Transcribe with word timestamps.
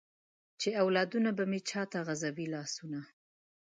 چې 0.59 0.69
اولادونه 0.83 1.29
به 1.37 1.43
مې 1.51 1.59
چاته 1.69 1.99
غزوي 2.07 2.45
لاسونه؟ 2.53 2.99